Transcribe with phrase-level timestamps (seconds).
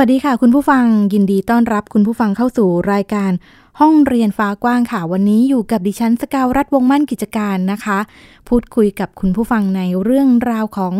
[0.00, 3.32] วัสดีค่ะ คุณผู้ฟังยินดีต้อนรับคุณผู้ฟังเข้าสู่รายการ
[3.80, 7.98] ห้องเรียนฟ้ากว้างค่ะ วันนี้อยู่กับดิฉันสกาวรัฐวงมั่นกิจการนะคะ
[8.48, 10.94] พูดคุยกับคุณผู้ฟังในเรื่องราวของ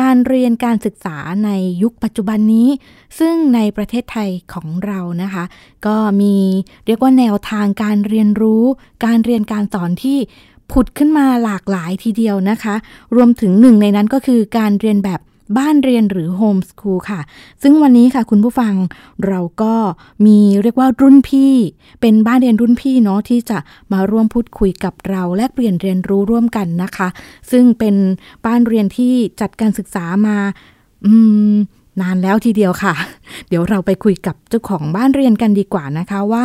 [0.00, 1.50] การเรียนการศึกษาใน
[1.82, 2.68] ยุคปัจจุบันนี้
[3.18, 5.44] ซึ่งในประเทศไทยของเรานะคะ
[5.86, 6.36] ก็มี
[6.86, 8.64] เรียกว่าแนวทางการเรียนรู้
[9.04, 10.18] การเรียนการสอนที่
[10.72, 12.74] ผุดขึ้นมาหลากหลายทีเดียวนะคะ
[13.16, 15.20] รวมถึงหนึ่งในนั้นก็คือการเรียนแบบ
[15.58, 17.20] บ้านเรียนหรือโฮมสคูลค่ะ
[17.62, 18.74] ซึ่งวันนี้ค่ะคุณผู้ฟัง
[19.26, 19.74] เราก็
[20.26, 21.52] มีเรียกว่ารุ่นพี่
[22.00, 23.58] เป็นบ้านเรียนรุ่นพี่เนาะที่จะ
[23.92, 27.08] มาร่วมพูดคุยกับเราแลกเปลี่ยนเรียนรู้ร่วมกันนะคะ
[27.50, 27.94] ซึ่งเป็น
[28.46, 30.36] บ้านเรียนที่จัดการศึกษามา
[31.06, 31.12] อื
[31.52, 31.54] ม
[32.00, 32.94] นานแล้วทีเดียวค่ะ
[33.48, 36.44] เดี๋ยวเราไปคุยกับเจ้าของบ้านเรียนกันดีกว่านะคะว่า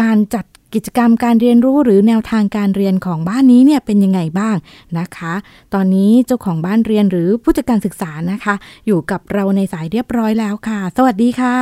[0.00, 4.56] การจัด กิจกรรมการเรียนรู้หรือแนวทางการเรียนของบ้านนี้เนี่ยเป็นยังไงบ้าง
[4.98, 5.34] นะคะ
[5.74, 8.54] ตอนนี้เจ้าของบ้านเรียนหรือผู้จัดการศึกษานะคะ
[8.86, 11.56] อยู่กับเราในสายเรียบร้อยแล้วค่ะ สวัสดีค่ะ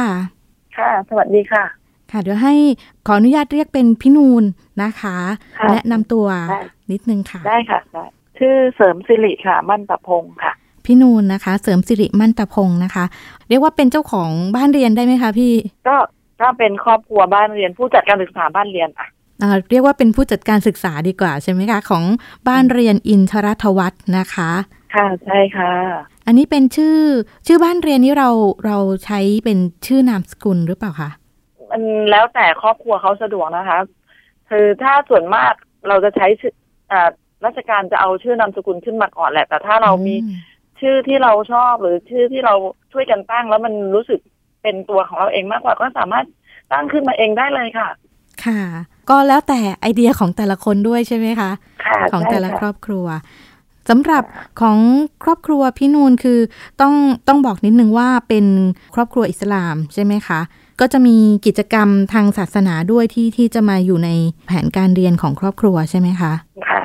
[0.78, 1.64] ค่ะ สวัสดีค่ะ
[2.11, 2.55] ค่ะเดี๋ยวให้
[3.06, 4.44] ขออนุญาตเรียกเป็นพี่นูน
[4.83, 5.16] นะคะ
[5.58, 6.61] ค่ะแนะนำตัวได้
[6.92, 8.05] นิดนึงค่ะ ได้ค่ะได้
[8.38, 10.53] ชื่อเสริมสิริค่ะ มั่นประพงศ์ค่ะ
[10.84, 13.05] พี่นูนนะคะ เสริมสิริมั่นตะพงศ์นะคะ
[13.48, 15.53] เรียกว่าเป็นเจ้าของบ้านเรียนได้ไหมคะพี่
[15.88, 15.97] ก็
[16.41, 19.08] ถ้าเป็นครอบครัวบ้านเรียน ผู้จัดการศึกษาบ้านเรียนอะ
[19.42, 22.05] อ่าเรียกว่าเป็นผู้จัดการศึกษาดีกว่าใช่ไหมคะ ของ
[22.48, 24.50] บ้านเรียนอินทรัทวัฒน์นะคะ
[24.94, 25.72] ค่ะใช่ค่ะ
[26.27, 26.98] อันนี้เป็นชื่อ
[27.47, 28.30] ชื่อบ้านเรียนนี้เรา
[28.66, 31.10] เราใช้เป็นชื่อนามสกุลหรือเปล่าคะ
[31.70, 33.78] มันแล้วแต่ครอบครัวเขาสะดวกนะคะ
[34.50, 35.52] คือถ้าส่วนมาก
[35.88, 36.52] เราจะใช้ชื่อ
[36.92, 37.08] อ่า
[37.44, 40.32] ราชการจะเอาชื่อนามสกุลขึ้นมาก่อนแหละ แต่ถ้าเรามีอื
[40.81, 42.54] ชื่อที่เราชอบหรือชื่อที่เรา
[42.93, 44.20] ช่วยกันตั้ง แล้วมันรู้สึก
[44.62, 46.26] เป็นตัวของเราเองมากกว่าก็สามารถ
[46.72, 47.88] ตั้งขึ้นมาเองได้เลยค่ะ
[48.44, 48.60] ค่ะ
[49.10, 51.50] ก็แล้วแต่ไอเดียของแต่ละคนด้วยใช่ไหมคะ
[51.84, 53.06] ค่ะของใช่แต่ละค่ะครอบครัว
[53.88, 54.25] สำหรับ
[54.60, 54.78] ของ
[55.22, 56.38] ครอบครัวพี่นูนคือ
[56.81, 56.94] ต้อง
[57.28, 58.47] ต้องบอกนิดนึงว่าเป็น
[58.94, 60.41] ครอบครัวอิสลามใช่ไหมคะ
[60.81, 61.16] ก็จะมี
[61.47, 64.10] กิจกรรมทางศาสนาด้วยที่ที่จะมาอยู่ใน
[64.47, 66.32] แผนการเรียนของครอบครัวใช่ไหมคะ
[66.69, 66.82] ค่ะ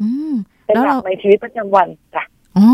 [0.00, 0.32] อืม
[0.66, 2.22] เป็นแล้วหลัเรากในชีวิตประจำวันจ้ะ
[2.56, 2.66] อ๋อ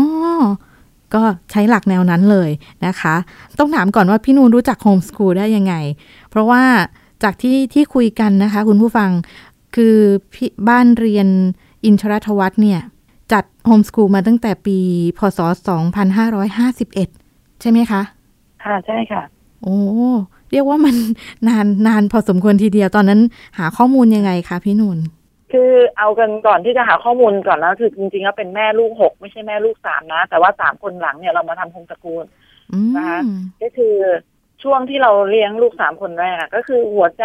[1.15, 1.21] ก็
[1.51, 2.49] ใช้หลักแนวนั้นเลย
[2.85, 3.15] นะคะ
[3.59, 5.73] ต้องถามก่อนว่าพี่นูนรู้จักโฮมส o ูลได้ยังไง
[6.29, 6.63] เพราะว่า
[7.23, 9.09] จากที่ที่คุยกันนะคะ คุณผู้ฟัง
[9.75, 9.95] คือ
[10.33, 11.27] พี่บ้านเรียน
[11.85, 12.79] อินทรทวัฒน์เนี่ย
[13.33, 14.77] จัดโฮมส o ูลมาตั้งแต่ปี
[15.17, 15.39] พศ
[16.25, 18.01] 2551 ใช่ไหมคะ
[18.63, 19.21] ค่ะ ใช่ค่ะ
[19.63, 19.77] โอ้
[20.51, 20.95] เรียกว่ามัน
[21.47, 23.21] นานนานพอสมควรทีเดียวตอนนั้น
[23.57, 24.97] หาข้อมูลยังไงคะพี่นุน
[25.51, 32.25] คือเอากันก่อนที่จะหาข้อมูลก่อนนะคือจริงๆแล้วเป็นแม่ลูกหกไม่ใช่แม่ลูกสามนะ แต่ว่าสามคนหลังเนี่ยเรามาทำโฮมสกูล
[32.73, 33.19] อืมนะคะ
[33.61, 33.95] ก็คือ
[34.63, 37.23] ช่วงที่เราเลี้ยงลูกสามคนแรกอะก็คือหัวใจ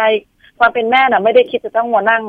[0.59, 2.23] ความเป็นแม่น่ะ ไม่ได้คิดจะต้องมานั่ง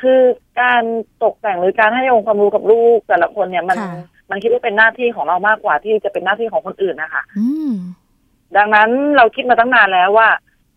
[0.00, 0.20] คือ
[0.60, 0.82] การ
[1.22, 3.92] ตกแต่งหรือการให้องค์ความรู้กับลูกแต่ละคนเนี่ยมันค่ะ
[4.30, 7.72] มันคิดว่าเป็นหน้าที่ของเรามากกว่าที่จะเป็นหน้าที่ของคนอื่นนะคะอืม
[8.56, 10.28] ดังนั้นเราคิดมาตั้งนานแล้วว่า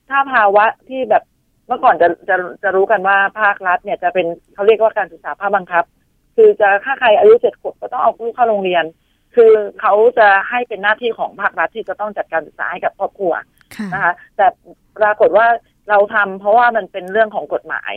[0.09, 5.83] ถ้าภาวะที่แบบเมื่อก่อนจะจะจะรู้กันว่าภาครัฐเนี่ยจะเป็นเขาเรียกว่าการศึกษาภาคบังคับ
[6.35, 8.83] คือจะถ้าใครอายุเจ็ดขวบก็ต้องเอาลูกเข้าโรงเรียน
[9.35, 13.33] คือเขาจะให้เป็นหน้าที่ของภาครัฐที่จะต้องจัดการศึกษาให้กับครอบครัว
[13.75, 14.47] ค่ะนะคะแต่
[14.99, 15.47] ปรากฏว่า
[15.89, 17.93] เราทำเพราะว่ามันเป็นเรื่องของกฎหมาย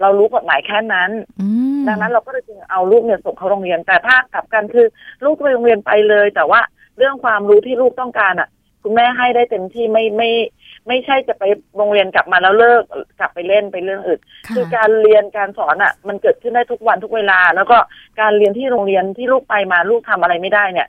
[0.00, 1.10] เรารู้กฎหมายแค่นั้น
[1.40, 4.86] อืมดังนั้นเราก็เลยจึงเอาลูกเนี่ยส่งเข้าโรงเรียน แต่ถ้ากลับกันคือ
[5.24, 6.60] ลูกไปโรงเรียนไปเลย แต่ว่า
[6.98, 8.48] เรื่องความรู้ที่ลูกต้องการอะ
[8.82, 11.44] คุณแม่ให้ได้เต็มที่ไม่ไม่ไม่ใช่จะไป
[11.76, 12.82] โรงเรียนกลับมาแล้วเลิก
[13.18, 17.78] กลับไปเล่นไปเรื่องอื่นค่ะคือการเรียนการสอนอะ มันเกิดขึ้นได้ทุกวันทุกเวลา แล้วก็
[18.20, 20.88] การเรียนที่โรงเรียนที่ลูกไปมาลูกทำอะไรไม่ได้เนี่ย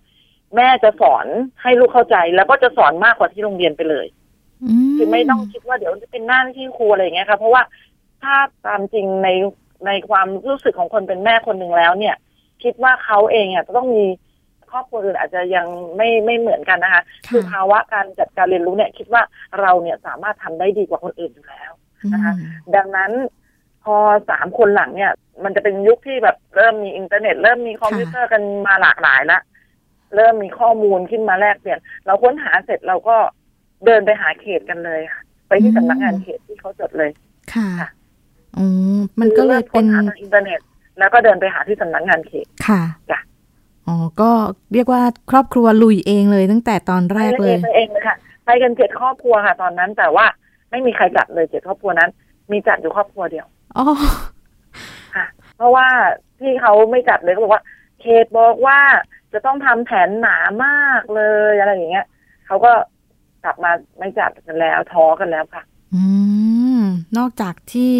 [0.55, 1.25] แม่จะสอน
[1.61, 4.05] ให้ลูกเข้าใจ แล้วก็จะสอนมากกว่าที่โรงเรียนไปเลย
[4.97, 7.63] คือไม่ต้องคิดว่าเดี๋ยวจะเป็นหน้าที่ครูอะไรอย่างเงี้ยค่ะเพราะว่า
[8.21, 9.29] ถ้าตามจริงใน
[9.85, 12.15] ในความรู้สึกของคนเป็นแม่คนหนึ่งแล้วเนี่ย
[12.63, 14.05] คิดว่าเขาเองอะจะต้องมี
[14.71, 19.21] ครอบครัวอื่นอาจจะยังไม่ไม่เหมือนกันนะคะค่ะคือภาวะการจัดการเรียนรู้เนี่ยคิดว่า
[19.61, 21.71] เราเนี่ยสามารถทำได้ดีกว่าคนอื่นอยู่แล้ว
[22.13, 22.33] นะคะ
[22.75, 23.11] ดังนั้น
[23.83, 23.95] พอ
[24.29, 25.11] สามคนหลังเนี่ย
[25.43, 29.39] มันจะเป็นยุคที่แบบเริ่มมีอินเทอร์เน็ต เริ่มมีคอมพิวเตอร์กันมาหลากหลายละ
[30.15, 33.15] เริ่มมีข้อมูลขึ้นมาแลกเปลี่ยน เราค้นหาเสร็จเราก็
[33.85, 37.11] เดินไปหาเขตกันเลยค่ะ ไปที่สำนักงานเขตที่เขาจดเลย
[37.53, 37.89] ค่ะค่ะ
[38.57, 38.65] อื
[38.97, 40.59] มมันก็เลยเป็นคือริ่มค้นหาทางอินเทอร์เน็ต
[40.99, 42.81] แล้วก็เดินไปหาที่สำนักงานเขตค่ะ
[43.11, 43.19] จ้ะ
[43.91, 44.31] อ๋อ ก็
[44.73, 45.01] เรียกว่า
[45.31, 48.15] ครอบครัวลุยเองเลยตั้งแต่ตอนแรกเลยไปเองเลยค่ะ
[48.45, 50.25] ไปกันเจ็ดครอบครัวค่ะ ตอนนั้นแต่ว่า
[50.71, 52.09] ไม่มีใครจัดเลยเจ็ดครอบครัวนั้น
[52.51, 53.47] มีจัดอยู่ครอบครัวเดียว
[53.77, 53.85] อ๋อ
[55.15, 55.25] ค่ะ
[55.57, 55.87] เพราะว่า
[56.39, 57.63] ที่เขาไม่จัดเลยเขาบอกว่า
[58.01, 58.79] เขตบอกว่า
[59.33, 61.21] จะต้องทำแผนหนามากเล
[61.51, 62.07] ยอะไรอย่างเงี้ย
[62.47, 62.71] เขาก็
[63.43, 65.63] กลับมาไม่จัดกันแล้วท้อกันแล้วค่ะ
[65.95, 66.03] อื
[66.79, 66.81] ม
[67.17, 67.93] นอกจากที่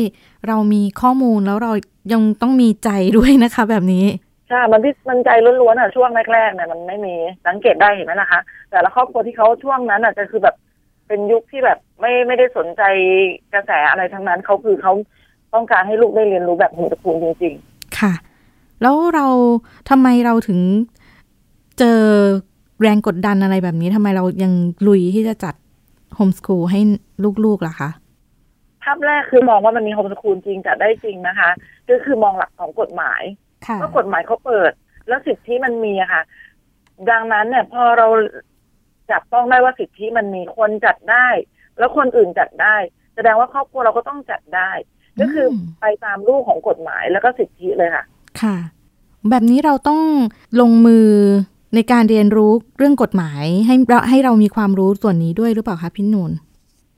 [0.48, 1.72] เรามีข้อมูลแล้วเรา
[2.14, 4.06] ยังต้องมีใจด้วยนะคะ แบบนี้
[4.52, 5.30] ใช่ มันที่มันใจ
[5.62, 7.14] ล้วนๆอะช่วงแรกๆเนี่ยมันไม่มี
[7.48, 10.56] สังเกตได้เห็นไหมล่ะคะ แต่ละครอบครัวที่เขาช่วงนั้นอะจะคือแบบ
[11.08, 12.82] เป็นยุคที่แบบไม่ไม่ได้สนใจ
[13.54, 14.94] กระแสอะไรทั้งนั้นเขาคือเขา
[15.54, 17.54] ต้องการให้ลูกได้เรียนรู้แบบโฮมสกูลจริง
[18.00, 18.14] ค่ะ
[18.82, 19.28] แล้วเรา
[19.90, 20.60] ทำไมเราถึง
[21.80, 22.00] เจอ
[22.82, 24.54] แรงกดดันอะไรแบบนี้ทำไมเรายัง
[24.88, 25.56] ลุยที่จะจัด
[26.16, 26.80] โฮมสคูลให้
[27.46, 31.50] ลูกๆล่ะคะๆภาพแรกคือมองว่ามันมีโฮมสกูลจริงจัดได้จริงนะคะ
[31.90, 33.22] ก็คือมองหลักของกฎหมาย
[33.68, 34.72] ค่ะว่ากฎหมายเขาเปิด
[35.08, 36.24] แล้วสิทธิมันมีอะค่ะ
[37.10, 38.08] ดังนั้นเนี่ย พอเรา
[39.12, 41.28] จับต้องได้ว่าสิทธิมันมีคนจัดได้
[41.78, 42.76] แล้วคนอื่นจัดได้
[43.16, 44.72] แสดงว่าครอบครัวเราก็ต้องจัดได้
[45.20, 48.04] ก็คืออมไปตามรูปของกฎหมายแล้วก็สิทธิเลยค่ะ
[48.42, 48.56] ค่ะ
[49.30, 50.02] แบบนี้เราต้อง
[50.62, 51.08] ลงมือ
[51.76, 56.32] ในการเรียนรู้เรื่องกฎหมายให้เราให้เรามีความรู้ส่วนนี้ด้วยหรือเปล่าคะพี่นูน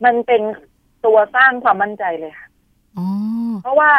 [0.05, 0.41] มันเป็น
[1.05, 2.47] ตัวสร้างความมั่นใจเลยค่ะ
[2.97, 3.07] อ๋อ
[3.63, 3.91] เพราะว่า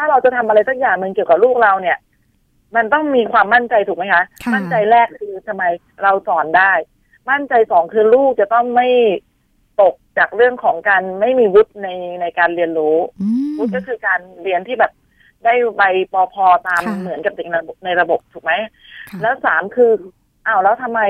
[0.00, 1.98] ถ้าเราจะทำอะไรสักอย่างหนึ่งเกี่ยวกับลูกเราเนี่ย
[2.76, 5.64] มันต้องมีความมั่นใจถูกไหมคะค่ะมั่นใจแรกคือทำไม
[6.02, 6.72] เราสอนได้
[7.30, 8.88] มั่นใจสองคือลูกจะต้องไม่
[9.80, 11.88] ตกจากเรื่องของการไม่มีวุฒิใน
[12.20, 14.92] ในการเรียนรู้อืมวุฒิก็คือการเรียนที่แบบ
[15.44, 15.82] ได้ใบ
[16.12, 18.52] ปอพอตามค่ะเหมือนกับเด็กในระบบในระบบถูกไหม
[19.08, 19.90] ค่ะแล้วสามคือ
[20.46, 21.00] อ้าวแล้วทำไม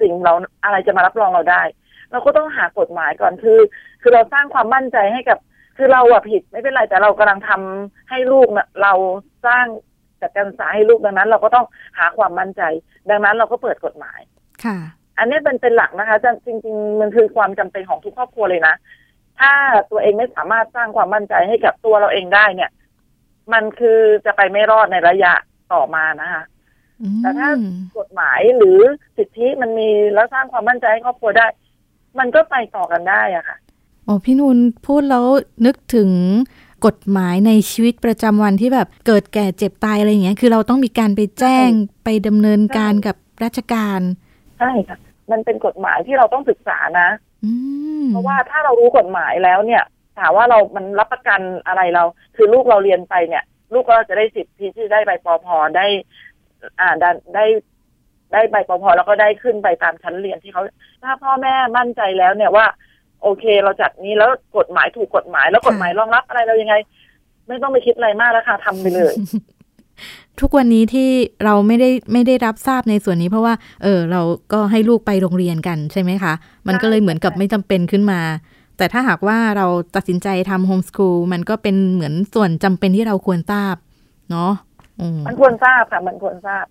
[0.00, 0.32] สิ่งเรา
[0.64, 1.62] อะไรจะมารับรองเราได้
[2.10, 3.58] เราก็ต้องหากฎหมายก่อนคือ
[4.02, 5.38] คือเราสร้างความมั่นใจให้กับ
[5.78, 8.92] คือเราอะผิดไม่เป็นไรแต่เรากำลังทำให้ลูกนะเรา
[9.46, 9.66] สร้าง
[10.20, 11.66] จัดการศึกษาให้ลูกดังนั้น เราก็ต้อง
[11.98, 12.62] หาความมั่นใจ
[13.10, 14.20] ดังนั้นเราก็เปิดกฎหมาย
[14.64, 14.78] ค่ะ
[15.18, 18.74] อันนี้เป็นเป็นหลักนะคะจะจริงๆมันคือความจำเป็นของทุกครอบครัวเลยนะ
[19.40, 19.52] ถ้า
[19.90, 22.70] ตัวเองไม่สามารถสร้างความมั่นใจให้กับตัวเราเองได้เนี่ย
[23.52, 25.32] มันคือจะไปไม่รอดในระยะ
[25.72, 26.42] ต่อมานะคะ
[27.00, 27.50] อืมแต่ถ้า
[27.98, 28.78] กฎหมายหรือ
[29.16, 31.46] สิทธิมันมีแล้วสร้างความมั่นใจให้ครอบครัวได้
[32.18, 33.56] มันก็ไปต่อกันได้อะค่ะ
[34.08, 35.24] โอ้พี่นูนพูดแล้ว
[35.66, 36.10] นึกถึง
[36.86, 41.68] กฎหมายในชีวิตประจำวันที่แบบเกิดแก่เจ็บตายอะไรอย่างเงี้ย คือเราต้องมีการไปแจ้ง
[42.04, 44.00] ไปดำเนินการกับราชการ
[44.58, 44.98] ใช่ค่ะ
[45.30, 47.08] มันเป็นกฎหมายที่เราต้องศึกษานะ
[47.44, 47.52] อื
[48.02, 49.82] มเพราะว่าถ้าเรารู้กฎหมายแล้วเนี่ย
[50.18, 52.04] ถามว่าเรามันรับประกันอะไรเรา
[52.36, 55.86] คือลูกเราเรียนไปเนี่ย ลูกก็จะได้สิทธิที่ได้ใบปอพอได้
[56.80, 57.44] อ่าได้ได้
[58.32, 60.62] ได้ใบปอพอแล้วก็ได้ขึ้นไปตามชั้นเรียนที่เขา
[61.04, 62.66] ถ้าพ่อแม่มั่นใจแล้วเนี่ยว่า
[63.22, 66.74] โอเค เราจัดนี้แล้วกฎหมายถูกกฎหมาย แล้วกฎหมายรองรับอะไรเรายังไง
[67.48, 69.14] ไม่ต้องไปคิดอะไรมากแล้วค่ะทำไปเลย
[70.40, 71.08] ทุกวันนี้ที่
[71.44, 74.22] เราไม่ได้ไม่ได้รับทราบในส่วนนี้เพราะว่า เออ เรา
[74.52, 76.32] ก็ให้ลูกไปโรงเรียนกันใช่ไหมคะ
[76.68, 78.20] มันก็เลยเหมือนกับไม่จำเป็นขึ้นมา
[78.76, 79.66] แต่ถ้าหากว่าเรา
[79.96, 83.74] ตัดสินใจทำโฮมส o ูลมันก็เป็นเหมือนส่วนจำเป็นที่เราควรทราบ
[84.30, 84.52] เนาะ
[85.00, 86.64] อืมมันควรทราบค่ะมันควรทราบ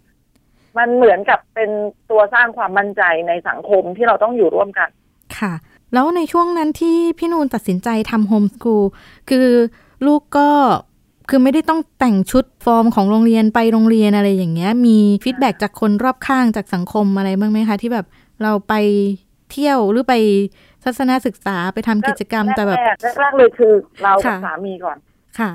[0.78, 1.70] มันเหมือนกับเป็น
[2.12, 4.90] ตัวสร้างความมั่นใจในสังคมที่เราต้องอยู่ร่วมกัน
[5.38, 5.54] ค่ะ
[5.94, 8.84] แล้วในช่วงนั้นที่พี่นูนตัดสินใจทำโฮมส o ูล
[9.30, 9.48] คือ
[10.06, 10.50] ลูกก็
[11.30, 18.06] คือไม่ได้ต้องแต่งชุดฟอร์มของโรงเรียนไปโรงเรียนอะไรอย่างเงี้ย มีฟีดแบ็จากคนรอบข้างจากสังคมอะไรบ้างไหมคะ ที่แบบ
[18.44, 18.74] เราไป
[19.52, 20.16] เที่ยวหรือไป
[20.84, 24.98] ทัศนศึกษาไปทำกิจกรรมแต่แบบแรกๆแรกๆเลยคือเรากับค่ะสามีก่อน
[25.40, 25.52] ค่ะ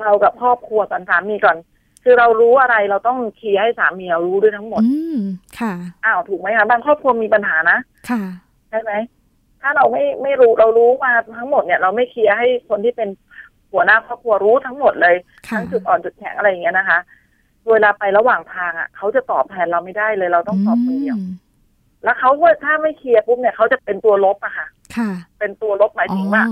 [0.00, 1.56] เรากับครอบครัวกับสามีก่อน
[2.04, 5.18] คือเรารู้อะไรเราต้องเคลียร์ให้สามีเรารู้ด้วยทั้งหมด อืม
[5.58, 5.72] ค่ะ
[6.04, 8.22] อ้าวถูกไหมคะบางครอบครัวมีปัญหานะค่ะ
[8.70, 8.92] ใช่ไหม
[9.60, 13.08] ถ้าเราไม่ไม่รู้เรารู้มาทั้งหมดเนี่ย เราไม่เคลียร์ให้คนที่เป็น
[13.72, 15.16] หัวหน้าครอบครัวรู้ทั้งหมดเลย
[15.48, 16.98] ค่ะทั้งจุดอ่อนจุดแข็งอะไรอย่างเงี้ยนะคะ
[17.70, 21.30] เวลาไประหว่างทางอะเขาจะตอบแทนเราไม่ได้เลย เราต้องตอบคนเดียวม
[22.04, 26.50] แล้วเขาว่าถ้าไม่เคลียร์ปุ๊บเนี่ยเขาจะเป็นตัวลบอะค่ะ ค่ะ เป็นตัวลบหมายอ๋ถึงว่าอ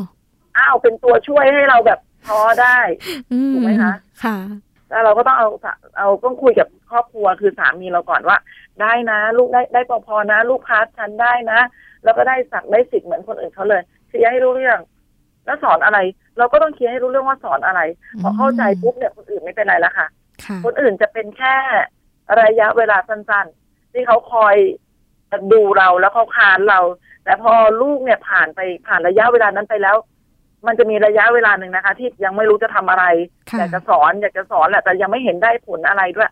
[0.56, 2.78] อ้าวเป็นตัวช่วยให้เราแบบท้อได้
[3.32, 3.92] อืถูกไหมคะ
[4.24, 4.36] ค่ะ
[4.90, 5.48] แล้วเราก็ต้องเอา
[5.98, 8.38] เอาต้องคุยกับครอบครัวคือสามีเราก่อนว่า
[8.80, 11.60] ได้นะ ลูกได้ได้ปอพอนะ ลูกค้าฉันได้นะ
[12.06, 14.78] แล้วก็ได้สักได้สิทธิ์เหมือนคนอื่นเขาเลยเคลียร์ให้รู้เรื่อง
[15.46, 15.98] แล้วสอนอะไร
[16.38, 17.80] เราก็ต้องเคลียร์ให้รู้เรื่องว่าสอนอะไร
[18.22, 20.06] พอเข้าใจปุ๊บเนี่ยคนอื่นไม่เป็นไรแล้วค่ะ
[20.44, 21.56] ค่ะ คนอื่นจะเป็นแค่
[22.42, 24.56] ระยะเวลาสั้นๆ ที่เขาคอย
[25.52, 26.80] ดูเราแล้วเขาคานเรา
[27.24, 29.96] แต่พอลูกเนี่ยผ่านไปผ่านระยะเวลานั้นไปแล้ว
[30.66, 33.04] มันจะมีระยะเวลาหนึ่งนะคะ ที่ยังไม่รู้จะทำอะไร
[33.50, 36.30] ค่ะอยากจะสอนอยากจะสอนแหละแต่ยังไม่เห็นได้ผลอะไรด้วย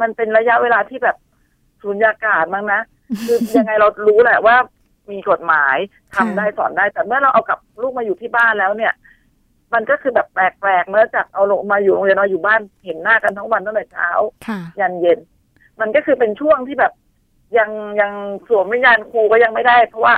[0.00, 1.16] มันเป็นระยะเวลาที่แบบ
[1.82, 2.80] สุญญากาศมั้งนะ
[3.26, 4.56] คือยังไงเรารู้แหละว่า
[5.10, 5.76] มีกฎหมาย
[6.16, 8.92] ทำได้สอนได้ แต่เมื่อเราเอากับลูกมาอยู่ที่บ้านแล้วเนี่ย
[9.74, 14.08] มันก็คือแบบแปลกๆเมื่อจากเอาลงมาอยู่โรงเรียนเราอยู่บ้านเห็นหน้ากันทั้งวันตั้งแต่เช้า
[14.46, 15.18] ค่ะยันเย็น
[15.80, 16.92] มันก็คือเป็นช่วงที่แบบ
[17.58, 18.12] ยังยัง
[18.48, 20.14] สวมวิญญาณครูก็ยังไม่ได้ เพราะว่า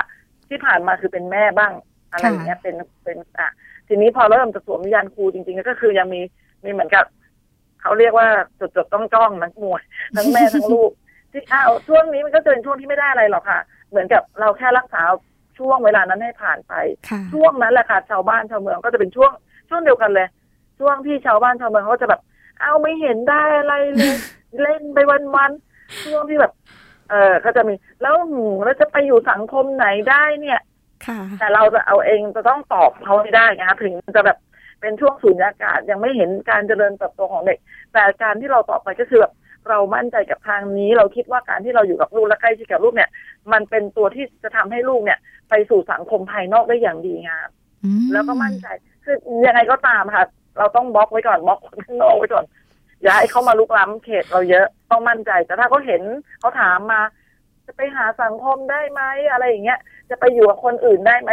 [0.49, 1.73] ที่ผ่านมาคือเป็นแม่บ้าง
[2.11, 3.49] อะไรอย่างเงี้ยเป็นเป็นอะ
[3.87, 6.21] ทีนี้พอเริ่มจะสวมวิญญาณครูจริง ๆ ก็คือยังมี
[6.63, 7.05] มีเหมือนกับ
[7.81, 8.27] เขาเรียกว่า
[8.59, 9.81] จดจดต้องจ้องนักมวย
[10.15, 10.91] ทั้งแม่ทั้งลูก
[11.31, 13.59] ที่อ้าวช่วงนี้มันก็จะเป็นช่วงที่ไม่ได้อะไรหรอกค่ะ
[13.95, 15.01] เหมือนกับเราแค่รักษา
[15.57, 16.73] ช่วงเวลานั้นให้ผ่านไป
[17.09, 19.31] ค่ะช่วงนั้นแหละค่ะชาวบ้านชาวเมืองก็จะเป็นช่วง
[19.69, 20.27] ช่วงเดียวกันเลย
[20.79, 22.21] ช่วงที่ชาวบ้านชาวเมืองเขาจะแบบ
[22.61, 24.15] เอาไม่เห็นได้อะไรเลย
[24.61, 24.99] เล่นไป
[25.35, 26.51] วันๆช่วงที่แบบ
[27.09, 30.59] เออก็จะมี แล้วหืมแล้วจะไปอยู่สังคมไหนได้เนี่ย
[31.07, 34.37] ค่ะแต่เราจะเอาเองจะต้องตอบเขาให้ได้นะคะถึงจะแบบ
[34.81, 37.57] เป็นช่วงสูญญากาศยังไม่เห็นการเจริญเติบโตของเด็ก
[37.93, 39.33] แต่การที่เราตอบไปก็คือแบบ
[39.69, 43.09] เรามั่นใจกับทางนี้ เราคิดว่าการที่เราอยู่กับลูกและใกล้ชิดกับลูกเนี่ย
[43.51, 45.19] มันเป็นตัวที่จะทำให้ลูกเนี่ย
[45.49, 47.49] ไปสู่สังคมภายนอกได้อย่างดีงาม
[47.83, 48.67] อืมแล้วก็มั่นใจ
[49.03, 50.25] คือยังไงก็ตามค่ะ
[50.57, 52.45] เราต้องบล็อกไว้ก่อนบล็อกคนข้างนอกไว้ก่อน
[53.03, 56.01] อย่าให้เขามาลุกล้ำเขตเราเยอะต้องมั่นใจ แต่ถ้าเขาเห็น
[56.39, 57.01] เขาถามมา
[57.65, 59.79] จะไปหาสังคมได้ไหมอะไรอย่างเงี้ย
[60.09, 61.31] จะไปอยู่กับคนอื่นได้ไหม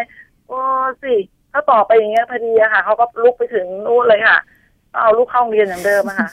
[0.48, 0.58] โอ้
[1.02, 1.14] สิ
[1.52, 4.38] ถ้าต่อไปอย่างเงี้ยพอดีอะค่ะเขาก็ลุกไปถึงนู่นเลยค่ะ
[4.96, 6.28] เอาลูกเข้าโรงเรียนอย่างเดิมอะค่ะ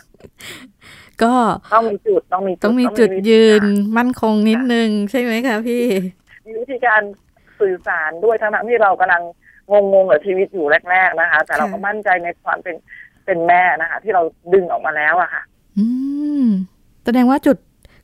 [1.23, 1.33] ก็
[1.73, 5.83] ต้องมีจุดต้องมีต้องมีจุดวิธียืนการมั่นคงนิดนึง ใช่ไหมคะพี่
[6.45, 7.01] มีวิธีการ
[7.59, 9.23] สื่อสารด้วยทั้งๆที่เรากำลัง
[9.71, 12.75] งงๆกับชีวิตอยู่แรก ๆนะคะ แต่เราก็ค่ะมั่นใจในความเป็น
[13.25, 14.21] เป็นแม่นะคะ ที่เรา
[14.53, 15.41] ดึงออกมาแล้วอะค่ะ
[15.77, 15.85] อื
[16.43, 16.45] ม
[17.05, 17.57] แสดงว่าจุด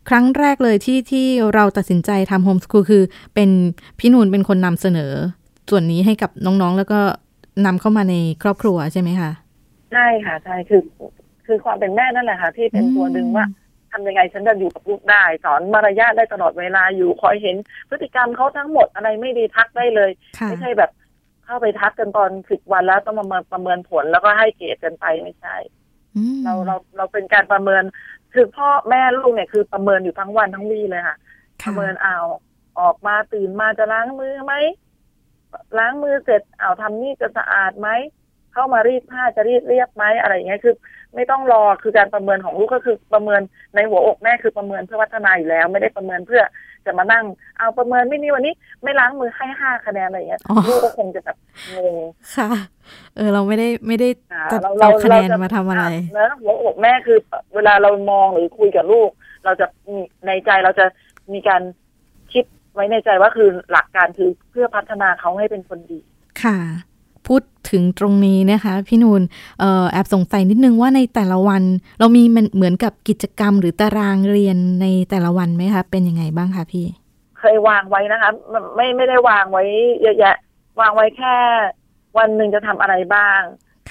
[0.10, 3.04] ครั้งแรกเลยที่ที่เราตัดสินใจทำโฮมส o ูลคือ
[3.36, 3.50] เป็น
[4.00, 5.12] พี่นูนเป็นคนนำเสนอ
[5.70, 7.00] ส่วนนี้ให้กับน้องๆ แล้วก็
[7.66, 9.32] นำเข้ามาในครอบครัวใช่ไหมคะ
[9.94, 10.82] ใช่ค่ะใช่คือ
[11.46, 13.46] คือความเป็นแม่นั่นแหละค่ะ ที่เป็นตัวดึงว่า
[13.92, 17.56] ทำยังไงฉันจะอยู่กับลูกได้ สอนมารยาทได้ตลอดเวลาอยู่คอยเห็น
[17.90, 20.92] พฤติกรรมเขาทั้งหมดอะไรไม่ดีทักได้เลยค่ะไม่ใช่แบบ
[21.46, 25.56] เข้าไปทักกันตอนสิบวันแล้วต้องมาประเมินผลแล้วก็ให้เกรดกันไปไม่ใช่
[26.16, 27.84] อืมเราเราเราเป็นการประเมิน
[28.34, 31.20] คือพ่อแม่ลูกเนี่ยคือประเมินอยู่ทั้งวันทั้งวี่เลยค่ะป
[31.62, 32.18] ค่ะระเมินเอา
[32.80, 34.54] ออกมาตื่นมาจะล้างมือไหม
[35.78, 37.90] ล้างมือเสร็จเอาทำนี่จะสะอาดไหม
[38.56, 40.76] เข้ามารีดผ้าจะรีดเรียบไหมอะไรอย่างเงี้ยคือ
[41.16, 43.42] ไม่ต้องรอคือการประเมินของลูกก็คือประเมิน
[43.76, 46.42] ในหัวอกแม่คือประเมินเพื่อพัฒนาอยู่แล้ว ไม่ได้ประเมินเพื่อ
[46.86, 47.26] จะมานั่ง
[47.58, 51.38] เอาประเมินไม่นี่วันนี้ไม่ล้างมือให้ห้าคะแนนอะไรอย่างเงี้ยอ๋อลูกก็คงจะแบบ
[51.76, 51.96] งง
[52.36, 52.50] ค่ะ
[53.16, 57.18] เออเราไม่ได้ไม่ได้อ่าจะเราจะเราเอาคะแนนเราจะมาทำอะไรเนอะหัวอกแม่คือ
[57.56, 59.10] เวลาเรามองหรือคุยกับลูก
[59.46, 59.96] เราจะมี
[60.26, 60.86] ในใจเราจะ
[61.34, 61.62] มีการ
[62.34, 66.00] คิดไว้ในใจว่าคือหลักการคือเพื่อพัฒนาเขาให้เป็นคนดี
[66.44, 66.58] ค่ะ
[67.28, 67.42] พูด
[67.72, 69.22] ถึงตรงนี้นะคะ พี่นูน
[69.60, 71.64] เอ่อแอบสงสัยนิดนึงว่าในแต่ละวัน
[72.00, 76.86] เรามีมันเหมือนกับกิจกรรมหรือตารางเรียนในแต่ละวันไหมคะ เป็นยังไงบ้างคะพี่
[77.40, 79.64] เคยวางไว้นะคะ ไม่ไม่ไม่ได้วางไว้
[80.02, 80.38] เยอะแยะ
[80.80, 81.36] วางไว้แค่
[82.18, 83.42] วันหนึ่งจะทำอะไรบ้าง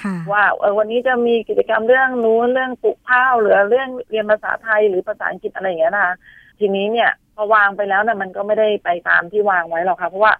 [0.01, 6.13] ค่ะว่าเออวันนี้จะมีกิจกรรมเรื่องนู้นเรื่องปลูกข้าวหรือเรื่องเรียนภาษาไทยหรือภาษาอังกฤษอะไรอย่างเงี้ยนะคะ
[6.59, 10.33] ทีนี้เนี่ยพอวางไปแล้วเนี่ยมันก็ไม่ได้ไปตามที่วางไว้หรอกค่ะเพราะว่า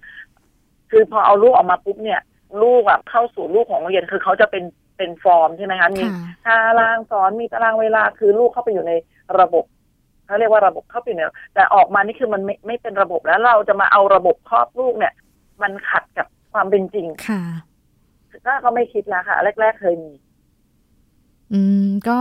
[0.92, 2.22] คือพอเอาลูกออกมาปุ๊บเนี่ย
[2.62, 4.64] ลูกอะเข้าสู่ลูกของโรงเรียนคือเขาจะเป็น
[4.98, 8.94] เป็นฟอร์มใช่ไหมคะมีค่ะตารางสอนมีตารางเวลาคือลูกเข้าไปอยู่ใน
[9.40, 9.66] ระบบ
[10.26, 11.24] เขาเรียกว่าระบบเข้าไปอยู่ใน
[11.54, 15.14] แต่ออกมานี่คือมันไม่ไม่เป็นระบบแล้วเราจะมาเอาระบบครอบลูกเนี่ย
[15.62, 17.44] มันขัดกับความเป็นจริงค่ะ
[18.46, 20.14] ก็ก็ไม่คิดแล้วค่ะแรก ๆ เคยมี
[21.54, 22.20] อืมก็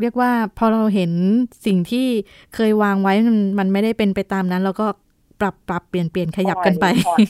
[0.00, 1.12] เรียกว่าพอเราเห็น
[1.66, 2.06] สิ่งที่
[2.54, 4.86] เคยวางไว้มันมันไม่ได้เป็นไปตามนั้นเราก็
[5.40, 7.22] ปรับปรับเปลี่ยนเปลี่ยนขยับกันไปปล่อย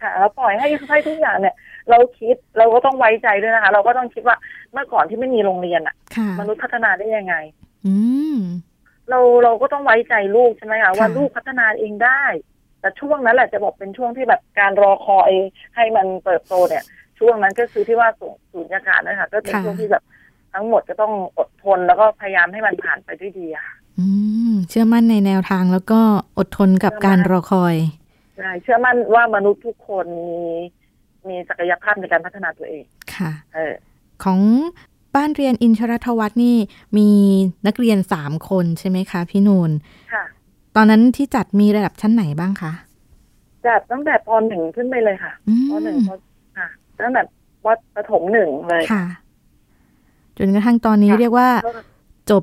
[0.00, 1.54] ค่ะค่ะแล้วปล่อยให้ให้ทุกอย่างเนี่ย
[1.90, 4.36] เราคิดเราก็ต้องไว้ใจด้วยนะคะ เราก็ต้องคิดว่า
[4.72, 7.34] เมื่อก่อนที่ไม่มีโรงเรียนอะค่ะมนุษย์พัฒนาได้ยังไง
[7.86, 7.94] อื
[8.34, 8.36] ม
[9.10, 12.24] เราเราก็ต้องไว้ใจลูกใช่ไหมคะว่าค่ะลูกพัฒนาเองได้
[12.80, 15.32] แต่ช่วงนั้นแหละจะบอกเป็นช่วงที่แบบการรอคอย
[15.76, 16.84] ให้มันเติบโตเนี่ย
[17.18, 20.04] ช่วงนั้นก็คือที่ว่าสูสูญญากาศนะคะก็เป็นช่วงที่แบบ
[20.54, 24.06] ทั้งหมดก็ต้องอดทนแล้วก็พยายามให้มันผ่านไปด้วยดีอะค่ะอื
[24.50, 26.00] มเชื่อมั่นในแนวทางแล้วก็
[26.38, 27.74] อดทนกับการรอคอย
[28.36, 30.34] ใช่เชื่อมั่นว่ามนุษย์ทุกคนมี
[31.28, 33.74] มีศักยภาพในการพัฒนาตัวเองค่ะเออ
[34.24, 34.40] ของ
[35.16, 36.56] บ้านเรียนอินทรทวัฒน์นี่
[36.98, 37.08] มี
[37.66, 39.70] นักเรียนสามคนใช่ไหมคะ พี่นูน
[40.12, 40.24] ค่ะ
[40.76, 42.72] ตอนนั้นที่จัดมีระดับชั้นไหนบ้างคะ
[43.66, 46.10] จัดตั้งแต่ปหนึ่งขึ้นไปเลยค่ะอืมปหนึ่งป
[46.58, 46.68] ค่ะ
[47.00, 47.22] ตั้งแต่
[47.66, 49.04] วัดประถมหนึ่งเลยค่ะ
[50.38, 51.72] จนกระทั่งตอนนี้ค่ะเรียกว่าก็
[52.30, 52.42] จบ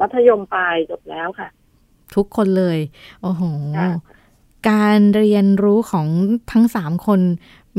[0.00, 1.48] มัธยมปลายจบแล้วค่ะ
[2.14, 2.78] ทุกคนเลย
[3.22, 3.42] โอ้โห
[3.78, 3.90] ค่ะ
[4.70, 6.06] การเรียนรู้ของ
[6.52, 7.20] ทั้งสามคน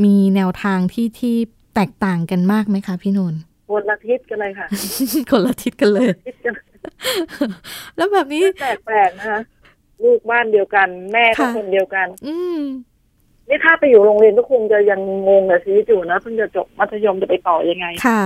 [0.04, 1.36] มีแนวทางที่ที่
[1.74, 3.40] แตกต่างกันมากไหมคะพี่นนท์
[3.70, 4.66] คนละทิศกันเลยค่ะ
[5.30, 6.54] คนละทิศกันเลยทิศกัน
[7.96, 9.40] แล้วแบบนี้แปลกๆนะคะ
[10.02, 12.60] ลูกบ้านเดียวกัน แม่ก็ค่ะคนเดียวกัน อืม
[13.48, 18.22] นี่ถ้าไปอยู่โรงเรียนก็คงจะยังงงกับชีวิตอยู่นะเพิ่งจะจบมัธยมจะไปต่อยังไง ค่ะ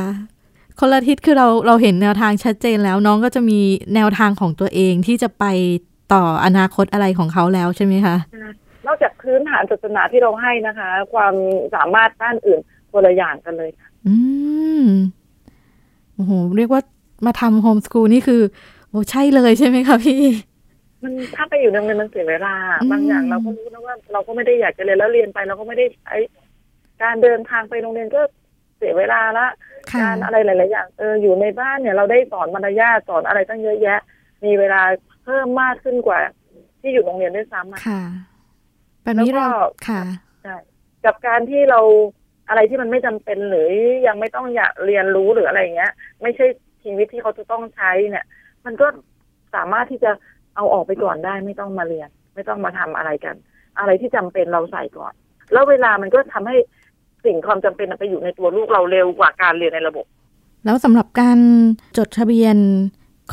[0.81, 3.61] คนละทิศคือเราเราเห็นแนวทางชัดเจนแล้วน้องก็จะมี
[3.95, 5.45] แนวทางของตัวเองที่จะไป
[6.13, 8.17] ต่ออนาคตอะไรของเขาแล้วใช่ไหมคะ
[8.87, 11.35] นอกจากพื้นฐานศาสนาที่เราให้นะคะ ความ
[11.75, 12.61] สามารถด้านอื่น
[12.93, 14.15] คนละอย่างกันเลยค่ะ อื
[14.83, 14.87] ม
[16.15, 16.83] โอ้โหเรียกว่า
[17.27, 18.43] มาทำโฮมสกูลนี่คือ
[18.89, 20.21] โอ้ใช่เลยใช่ไหมคะพี่
[21.03, 26.17] มันถ้าไปอยู่โรงเรียนมันเสียเวลาอืมบางอย่างเราก็รู้นะว่า เราก็ไม่ได้อยากจะเรียนแล้วเรียนไปเราก็ไม่ได้ใช้
[27.03, 28.21] การเดินทางไปโรงเรียนก็
[28.77, 29.47] เสียเวลาละ
[29.93, 34.01] ค่ะการอะไรหลาย ๆ อย่างเอออยู่ในบ้านเนี่ยเราได้สอนมารยาทสอนอะไรตั้งเยอะแยะ
[34.45, 34.83] มีเวลา
[35.25, 36.21] เพิ่มมากขึ้นกว่า
[36.81, 38.03] ที่อยู่โรงเรียนด้วยซ้ำอะค่ะ
[39.03, 40.03] แบบนี้แล้วเราก็ค่ะ
[40.43, 40.57] ใช่
[41.05, 41.81] กับการที่เรา
[42.49, 43.69] อะไรที่มันไม่จำเป็นหรือ
[44.07, 46.47] ยังไม่ต้องอยากเรียนรู้หรืออะไรอย่างเงี้ย ไม่ใช่
[46.83, 48.27] ชีวิตที่เขาจะต้องใช้เนี่ย
[48.65, 48.87] มันก็
[49.55, 50.11] สามารถที่จะ
[50.57, 53.37] เอาออกไปก่อนได้ไม่ต้องมาเรียน ไม่ต้องมาทำอะไรกัน
[53.79, 55.13] อะไรที่จำเป็นเราใส่ก่อน
[55.53, 56.57] แล้วเวลามันก็ทำให้
[57.25, 60.07] สิ่งความจำเป็นไปอยู่ในตัวลูกเราเร็วกว่าการเรียนในระบบ
[60.65, 61.39] แล้วสำหรับการ
[61.99, 62.57] จดทะเบียน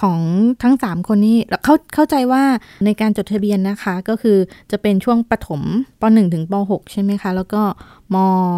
[0.02, 0.20] ของ
[0.64, 2.44] ทั้งสามคนนี้เข้าเข้าใจว่า
[2.86, 4.38] ในการจดทะเบียนนะคะ ก็คือ
[4.72, 5.62] จะเป็นช่วงประถม
[6.02, 7.62] ป .1 ถึงป .6 ใช่ไหมคะ แล้วก็
[8.16, 8.18] ม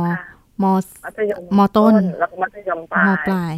[0.09, 0.31] ค่ะ
[0.63, 0.65] ม
[1.05, 3.53] มัธยมมต้นแล้วก็มัธยมปลามยปลาย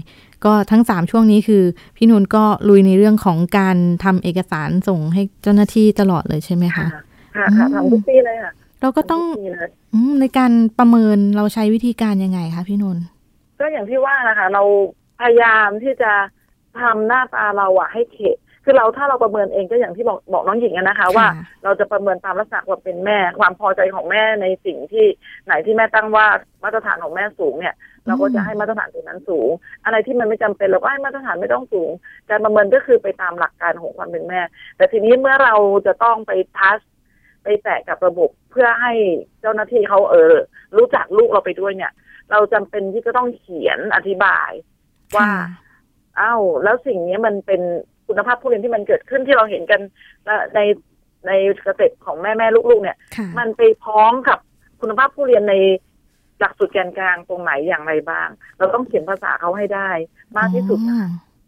[0.46, 1.64] ก็ทั้งสามช่วงนี้คือ
[1.98, 6.88] พี่นุนก็ลุยในเรื่องของการทำเอกสารส่งให้เจ้าหน้าที่ตลอดเลยใช่ไหมคะ
[7.36, 12.98] ค่ะค่ะค่ะอืมทำทุกปีเลยค่ะ เราก็ต้องทำทุกปีเลยอืมในการประเมินเราใช้วิธีการยังไงคะพี่นุน
[13.60, 14.64] ก็อย่างที่ว่านะคะเรา
[15.20, 16.12] พยายามที่จะ
[16.82, 21.28] ทำหน้าตาเราอะให้เขตคือเราถ้าเราประเมินเองก็อย่างที่บอกบอกน้องหญิงอะนะคะ ว่า
[21.64, 25.06] เราจะประเมินตามลักษณะความเป็นแม่ ความพอใจของแม่ในสิ่งที่
[25.46, 26.28] ไหนที่แม่ตั้งว่า
[26.64, 27.76] มาตรฐานของแม่สูงเนี่ย
[28.06, 29.50] เราก็จะให้มาตรฐานตรงนั้นสูง
[29.86, 31.90] อะไรที่มันไม่จำเป็นเราก็ให้มาตรฐานไม่ต้องสูง
[32.30, 34.42] การประเมินก็คือไปตามหลักการของความเป็นแม่
[34.78, 35.56] แต่ทีนี้เมื่อเรา
[35.88, 36.80] จะต้องไปทัช
[37.44, 38.94] ไปแตะกับระบบเพื่อให้
[39.42, 40.34] เจ้าหน้าที่เขาเออ
[40.78, 41.92] รู้จักลูกเราไปด้วยเนี่ย
[42.32, 44.52] เราจำเป็นที่จะต้องเขียนอธิบาย
[45.16, 45.42] ว่าค่ะ
[46.20, 47.62] อ้าวแล้วสิ่งนี้มันเป็น
[48.08, 49.82] คุณภาพผู้เรียนที่มันเกิดขึ้นที่เราเห็นกัน
[50.56, 50.60] ใน
[51.28, 51.32] ใน
[51.66, 54.40] สเต็ปของแม่แม่ลูกๆเนี่ยค่ะมันไปพ้องกับ
[54.82, 55.56] คุณภาพผู้เรียนใน
[56.40, 58.28] หลักสูตรแกนกลางตรงไหนอย่างไรบ้าง
[58.58, 59.90] เราต้องเขียนภาษาเขาให้ได้
[60.38, 61.06] มากที่สุดอ๋อ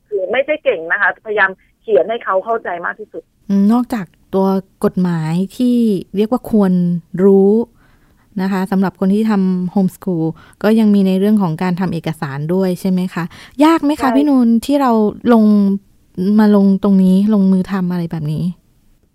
[0.08, 4.48] คือไม่ใช่เก่งนะคะ พยายามเขียนให้เขาเข้าใจมากที่สุดอืมนอกจากตัว
[4.86, 5.78] กฎหมายที่
[6.16, 6.74] เรียกว่าควร
[7.24, 7.52] รู้
[8.41, 10.26] นะคะสำหรับคนที่ทำโฮมส o ูล
[10.63, 13.24] ก็ยังมีในเรื่องของการทำเอกสารด้วยใช่ไหมคะ
[13.65, 14.91] ยากไหมคะใช่พี่นุนที่เรา
[15.34, 15.43] ลง
[16.39, 18.43] มาลงตรงนี้ลงมือทำอะไรแบบนี้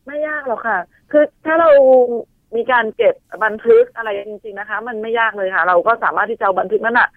[0.07, 0.79] ไม่ยากหรอกค่ะ
[1.11, 1.71] คือถ้าเรา
[2.57, 7.09] มีการเก็บบันทึกอะไรจริงๆนะคะ มันไม่ยากเลยค่ะ เราก็สามารถที่จะเอาบันทึกนั้นอะ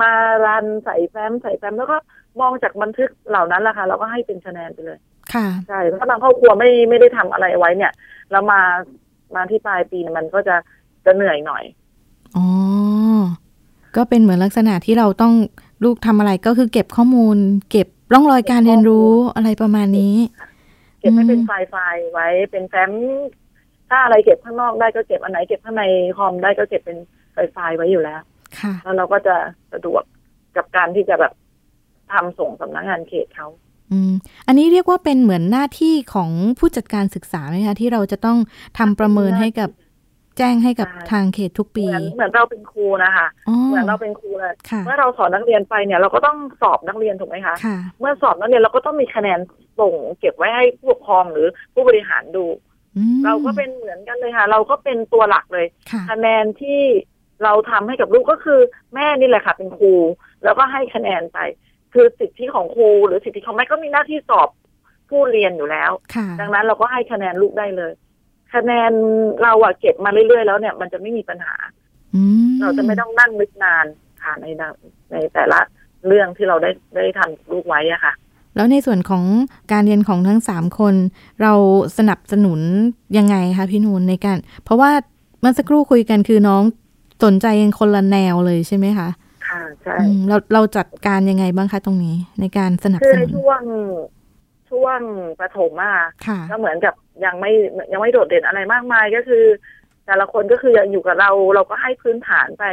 [0.00, 0.10] มา
[0.46, 1.96] รันใส่แฟ้มใส่แฟ้มแล้วก็
[2.40, 4.98] มองจากบันทึกเหล่านั้นแหละค่ะเราก็ให้เป็นคะแนนไปเลย
[5.34, 7.92] ค่ะใช่ถ้าบางครอบครัวไม่ไม่ได้ทำอะไรไว้เนี่ย
[8.30, 8.60] แล้วมา
[9.36, 10.56] มาที่ปลายปีเนี่ยมันก็จะ
[11.04, 11.64] จะเหนื่อยหน่อย
[12.36, 12.44] อ๋อ
[13.96, 15.32] ก็เป็นเหมือนลักษณะที่เราต้อง
[15.84, 17.36] ลูกทำอะไรก็คือเก็บข้อมูล
[17.70, 20.16] เก็บร่องรอยการเรียนรู้อะไรประมาณนี้
[21.00, 22.92] เก็บให้เป็นอืมไฟล์ไฟล์ไว้เป็นแฟ้ม
[23.88, 25.84] ถ้าอะไรเก็บข้างนอกได้ก็เก็บอันไหนเก็บข้างใน
[26.16, 26.98] คอมได้ก็เก็บเป็น
[27.32, 28.20] ไฟล์ไฟล์ไว้อยู่แล้ว
[28.60, 29.36] ค่ะ แล้วเราก็จะ
[29.72, 30.02] สะดวก
[30.56, 31.32] กับการที่จะแบบ
[32.12, 33.48] ทำส่งสำนักงานเขตเขา
[33.92, 34.12] อืม
[34.46, 38.38] อันนี้เรียกว่าเป็นเหมือนหน้าที่ของผู้จัดการศึกษาไหมคะที่เราจะต้อง
[38.78, 39.70] ทำประเมินให้กับ
[40.40, 49.38] แจ้งให้กับใช่ทางเขตทุกปีเหมือนเหมือนเราเป็นครูนะคะอ๋อเหมือนเราเป็นครูเลยค่ะเมื่อเราสอนนักเรียนไปเนี่ยเราก็ต้องสอบนักเรียนถูกไหมคะค่ะเมื่อสอบนักเรียนเราก็ต้องมีคะแนน
[49.80, 52.44] ส่งเก็บไว้ให้ผู้ปกครองหรือผู้บริหารดู
[52.96, 56.80] อืมเราก็เป็นเหมือนกันเลยค่ะ เราก็เป็นตัวหลักเลยค่ะคะแนนที่
[57.44, 58.60] เราทำให้กับลูกก็คือ
[58.94, 59.94] แม่นี่แหละค่ะ เป็นครู
[60.44, 61.38] แล้วก็ให้คะแนนไป
[61.92, 64.48] คือสิทธิของครู หรือสิทธิของแม่ก็มีหน้าที่สอบ
[65.10, 67.92] ผู้เรียนอยู่แล้วค่ะดังนั้นเราก็ให้คะแนนลูกได้เลย
[68.54, 68.92] คะแนน
[69.42, 71.54] เราอะเก็บมาเรื่อยๆแล้วเนี่ยมันจะไม่มีปัญหา
[72.14, 73.86] อืมเราจะไม่ต้องนั่งนึกนาน
[74.22, 74.74] ค่ะในดัง
[75.12, 75.60] ในแต่ละ
[76.06, 78.12] เรื่องที่เราได้ได้ทำลูกไว้อะค่ะ
[78.56, 79.24] แล้วในส่วนของ
[79.72, 80.94] การเรียนของทั้งสามคน
[81.42, 81.52] เรา
[81.98, 82.60] สนับสนุน
[83.18, 84.90] ยังไงคะพี่นูนในการ เพราะว่า
[85.40, 86.62] เมื่อสักครู่คุยกันคือน้อง
[87.24, 89.08] สนใจกันคนละแนวเลยใช่ไหมคะ
[89.48, 93.62] ค่ะใช่อืมเราเราจัดการยังไงบ้างคะตรงนี้ ในการสนับคือสในนุนช่วง
[94.70, 95.00] ช่วง
[95.40, 95.94] ประถมอะ
[96.26, 97.52] ค่ะก็เหมือนกับ ยังไม่
[97.92, 99.44] ยังไม่โดดเด่นอะไรมากมายก็คือ
[100.06, 102.64] แต่ละคนก็คือยังอยู่กับเราเราก็ให้พื้นฐานไป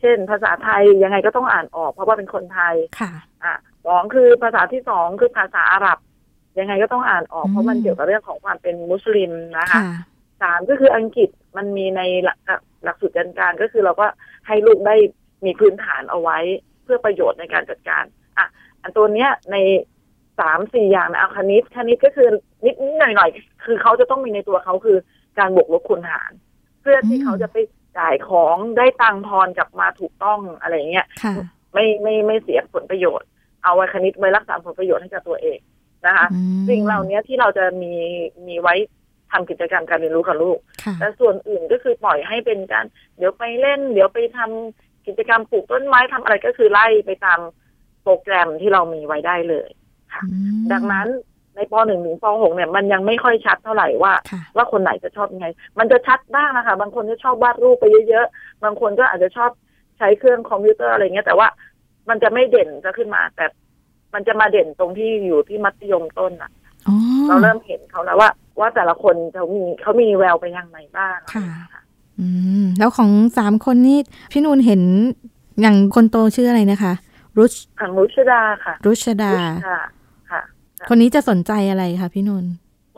[0.00, 3.10] เช่น ภาษาไทยยังไงก็ต้องอ่านออก เพราะว่าเป็นคนไทยค่ะ
[3.44, 3.54] อะ
[3.86, 5.98] สองคือภาษาที่สองคือภาษาอาหรับ
[6.58, 9.82] ยังไงก็ต้องอ่านออกอืมเพราะมันเกี่ยวกับเรื่องของความเป็นมุสลิมนะคะค่ะ
[10.42, 12.38] สามก็คืออังกฤษมันมีในหลัก
[12.84, 14.06] หลักสูตรการการก็คือเราก็
[14.46, 14.96] ให้ลูกได้
[15.44, 16.38] มีพื้นฐานเอาไว้
[16.82, 18.04] เพื่อประโยชน์ในการจัดการ
[18.38, 18.46] อะ
[18.82, 19.56] อันตัวเนี้ยใน
[20.40, 22.28] สามสี่อย่างนะเอาคณิตคณิตก็คือ
[22.64, 24.98] นิดนิดหน่อยหน่อยๆคือเขาจะต้องมีในตัวเขาคือ
[25.38, 26.32] การบวกลบคูณหาร
[26.80, 27.56] เพื่อที่อืมเขาจะไป
[27.98, 31.34] จ่ายของได้ตังค์ทอนกลับมาถูกต้องอะไรอย่างเงี้ยค่ะ
[31.74, 33.28] ไม่ไม่ไม่เสียผลประโยชน์
[33.64, 35.58] เอาไว้คณิตไว้รักษาผลประโยชน์ให้กับตัวเอง
[36.06, 37.92] นะคะอืมสิ่งเหล่านี้ที่เราจะมี
[38.46, 38.74] มีไว้
[39.32, 42.84] ทำกิจกรรมการเรียนรู้กับลูกค่ะแต่ส่วนอื่นก็คือปล่อยให้เป็นการ
[43.16, 47.40] เดี๋ยวไปเล่น เดี๋ยวไปทำกิจกรรมปลูกต้นไม้ทำอะไรก็คือไล่ไปตาม
[48.02, 49.87] โปรแกรมที่เรามีไว้ได้เลยอืม
[50.72, 51.08] ดังนั้น
[51.56, 55.46] ในปหนึ่งถึงปหกเนี่ยมันยังไม่ค่อยชัดเท่าไหร่ว่าค่ะว่าคนไหนจะชอบยังไง
[55.78, 59.50] มันจะชัดบ้างนะคะ บางคนจะชอบวาดรูปไปเยอะๆ บางคนก็อาจจะชอบ
[59.98, 61.48] ใช้เครื่องคอมพิวเตอร์อะไรเงี้ย แต่ว่า
[62.08, 63.46] มันจะไม่เด่นจะขึ้นมา แต่
[64.14, 66.50] มันจะมาเด่นตรงที่อยู่ที่มัธยมต้นอะ
[66.88, 66.96] อ๋อ
[67.28, 71.46] เราเริ่มเห็นเขาแล้วว่า ว่าแต่ละคนเขามีเขามีแววไปยังไงบ้างค่ะ
[72.20, 72.26] อื
[72.62, 73.98] มแล้วของสามคนนี้
[74.32, 74.82] พี่นูนเห็น
[75.60, 76.92] อย่างคนโตชื่ออะไรนะคะ
[77.38, 79.78] รุชทางรุชดาค่ะ รุชดารุชดา
[80.88, 82.44] ค่ะคนนี้จะสนใจอะไรคะพี่นุน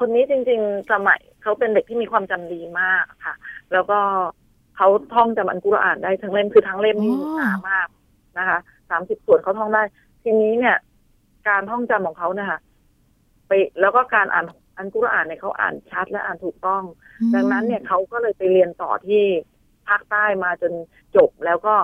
[0.01, 3.35] คนนี้จริง ๆ สมัยเขาเป็นเด็กที่มีความจำดีมากค่ะ
[3.73, 3.99] แล้วก็
[4.77, 7.89] เขาท่องจำอันกุรอานได้ทั้งเล่มคือทั้งเล่มนี่อ๋อหนามาก
[8.39, 8.59] นะคะ
[8.91, 9.83] สามสิบส่วนเขาท่องได้
[10.23, 10.77] ทีนี้เนี่ย
[11.49, 12.61] การท่องจำของเขาเนี่ยค่ะ
[13.47, 16.83] ไปแล้วก็การอ่านอันกุรอานเนี่ยเขาอ่านชัดและอ่านถูกต้อง
[17.35, 19.23] ดังนั้นเนี่ยเขาก็เลยไปเรียนต่อที่
[19.89, 20.73] ภาคใต้มาจน
[21.17, 21.75] จบแล้วก็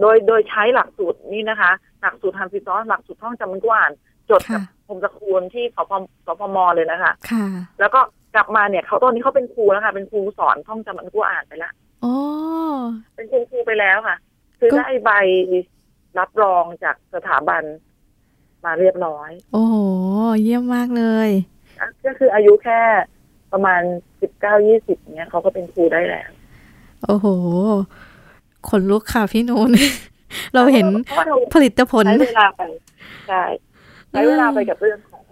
[0.00, 3.92] โดยโดยใช้หลักสูตรนี้นะคะ หลักสูตรทำฟิซอสหลักสูตรท่องจำมันกุรอาน
[4.30, 5.92] จดกับค่ะผมสกูลที่สพ
[6.26, 7.46] สพมเลยนะคะ ค่ะ
[7.80, 8.00] แล้วก็
[8.34, 12.14] กลับมาเนี่ยเขาตอนนี้เขาเป็นครูแล้วค่ะ เป็นครูสอนท่องจำอันกุรอานไปแล้วโอ้
[13.14, 14.16] เป็นคุณครูไปแล้วค่ะ
[14.58, 15.10] คือก็ได้ใบ
[16.18, 17.62] รับรองจากสถาบัน
[18.64, 19.76] มาเรียบร้อย โอ้โห
[20.42, 21.28] เยี่ยมมากเลย
[22.06, 22.80] ก็คืออายุแค่
[23.52, 23.82] ประมาณ
[24.20, 26.30] สิบเก้ายี่สิบเนี่ยเขาก็เป็นครูได้แล้ว
[27.04, 27.26] โอ้โห
[28.68, 29.70] ขนลุกค่ะพี่นูน
[30.54, 32.62] เราเห็นเพราะว่าเราผลิตผลใช้เวลาไป
[33.28, 33.42] ใช่
[34.10, 35.24] ใช้เวลาไปกับเรื่องของ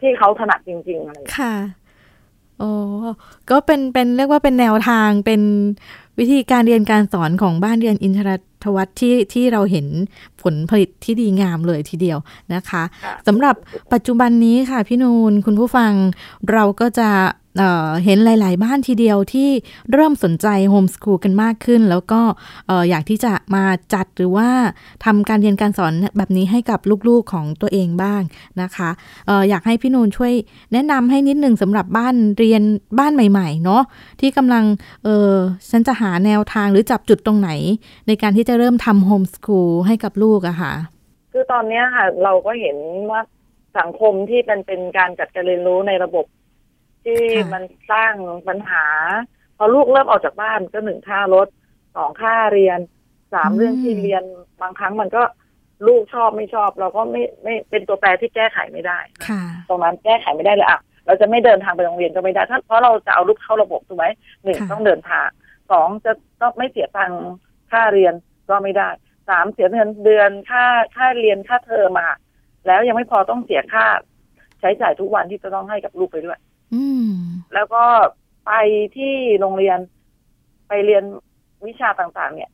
[0.00, 1.54] ที่เขาถนัดจริง ๆ อะไรอย่างเงี้ยค่ะ
[2.58, 2.70] โอ้
[3.50, 5.40] ก็เป็นเป็นเรียกว่าเป็นแนวทางเป็น
[6.18, 8.30] วิธีการเรียนการสอนของบ้านเรียนอินทร
[8.64, 9.86] ทวัฒน์ที่ที่เราเห็น
[10.42, 12.18] ผลผลิตที่ดีงามเลยทีเดียว
[12.54, 13.54] นะคะค่ะสำหรับ
[13.92, 15.92] ปัจจุบันนี้ค่ะพี่นูนคุณผู้ฟัง
[16.52, 17.10] เราก็จะ
[17.58, 19.48] เเห็นหลาย ๆ บ้านทีเดียวที่
[19.92, 22.20] เริ่มสนใจโฮมส o ูลกันมากขึ้น แล้วก็
[22.68, 23.64] ออยากที่จะมา
[23.94, 24.48] จัดหรือว่า
[25.04, 28.22] ทำการเรียนการสอนแบบนี้ให้กับลูก ๆ ของตัวเองบ้าง
[28.62, 28.90] นะคะ
[29.28, 30.32] อออยากให้พี่นูนช่วย
[30.72, 32.62] แนะนำให้นิดนึงสำหรับบ้านเรียน
[32.98, 33.82] บ้านใหม่ ๆ เนาะ
[34.20, 34.64] ที่กำลัง
[35.04, 35.32] เออ
[35.70, 37.50] ฉันจะหาแนวทางหรือจับจุดตรงไหน
[38.06, 40.72] ในการที่จะเริ่มทำโฮมส o ูลให้กับลูกอะค่ะ
[41.32, 42.76] คือตอนนี้ค่ะเราก็เห็น
[43.10, 43.20] ว่า
[43.78, 46.24] สังคมที่เป็นเป็นการจัดการเรียนรู้ในระบบ
[47.04, 47.62] ที่ค่ะมัน
[47.92, 48.14] สร้าง
[48.48, 48.84] ปัญหา
[49.56, 51.48] พอลูกเริ่มออกจากบ้านก็หนึ่งค่ารถ
[51.96, 52.78] สองค่าเรียน
[53.34, 54.24] สามเรื่องที่เรียน
[54.60, 55.22] บางครั้งมันก็
[55.86, 64.06] ลูกชอบไม่ชอบ เราก็ไม่ไม่เป็นตัวแปรที่แก้ไขไม่ได้ค่ะตรงนั้นแก้ไขไม่ได้เลยอะเราจะไม่เดินทางไปโรงเรียนก็ไม่ได้ถ้าเพราะเราจะเอาลูกเข้าระบบถูกไหม
[64.44, 65.28] หนึ่งค่ะต้องเดินทาง
[65.70, 67.12] สองจะต้องไม่เสียตัง
[67.70, 68.14] ค่าเรียน
[68.50, 68.88] ก็ไม่ได้
[69.28, 70.64] สามเสียเงินเดือนค่า
[70.96, 72.08] ค่าเรียนค่าเทอมมา
[72.66, 73.86] แล้วยังไม่พอต้องเสียค่า
[74.60, 76.53] ใช้จ่ายทุกวันที่จะต้องให้กับลูกไปด้วยอืม
[77.54, 77.84] แล้วก็
[78.46, 78.52] ไป
[78.96, 79.78] ที่โรงเรียน
[80.68, 81.04] ไปเรียน
[81.66, 82.50] วิชาต่างๆ เนี่ย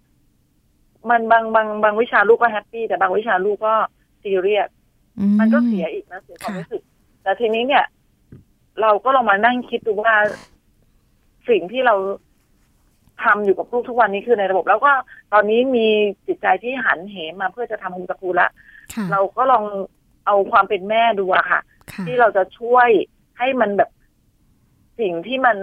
[1.10, 3.74] มันบางบางบางวิชาลูกก็แฮปปี้แต่บางวิชาลูกก็
[4.22, 4.68] ซีเรียส
[5.18, 6.82] อืมันก็เสียอีกนะเสียความค่ะรู้สึก
[7.22, 7.84] แต่ทีนี้เนี่ย
[8.80, 10.14] เราก็ลองมานั่งคิดดูว่า
[11.48, 11.94] สิ่งที่เรา
[13.24, 14.92] ทำอยู่กับลูกทุกวันนี้คือในระบบ แล้วก็
[15.32, 15.86] ตอนนี้มี
[16.26, 18.48] จิตใจที่หันเหมาเพื่อจะทำโฮมสกูลละ
[18.94, 19.64] ค่ะเราก็ลอง
[20.26, 21.60] เอาความเป็นแม่ดูอะค่ะ
[21.92, 22.88] ค่ะที่เราจะช่วย
[23.38, 23.90] ให้มันแบบ
[25.00, 25.56] สิ่งที่มัน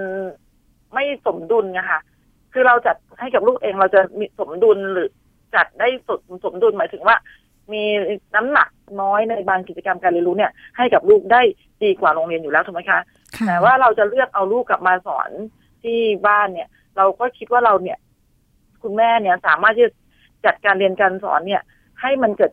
[0.93, 1.99] ไม่สมดุลนะคะ
[2.53, 5.09] คือเราจัดให้กับลูกเองเราจะมีสมดุลหรือ
[5.55, 7.17] จัดได้สมสมดุลหมายถึงว่า
[7.73, 7.83] มี
[8.35, 8.69] น้ำหนัก
[9.01, 11.41] น้อยในบางกิจกรรมการเรียนรู้เนี่ย ให้กับลูกได้
[11.83, 12.99] ดีกว่าโรงเรียนอยู่แล้วถูกไหมคะ
[13.37, 15.29] ค่ะแต่ว่าเราจะเลือกเอาลูกกลับมาสอน
[15.83, 17.97] ที่บ้านเนี่ย เราก็คิดว่าเราเนี่ย
[18.81, 19.93] คุณแม่เนี่ยสามารถที่จะ
[20.45, 21.61] จัดการเรียนการสอนเนี่ย
[22.01, 22.51] ให้มันเกิด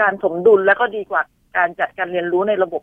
[0.00, 1.22] การสมดุลแล้วก็ดีกว่า
[1.56, 2.82] การจัดการเรียนรู้ในระบบ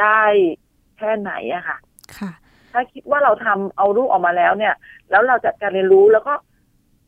[0.00, 0.22] ได้
[0.61, 1.76] แค่ไหนอะค่ะ
[2.18, 2.30] ค่ะ
[2.72, 4.74] ถ้าคิดว่าเราทำเอาลูกออกมาแล้วเนี่ย
[5.10, 6.34] แล้วเราจัดการเรียนรู้แล้วก็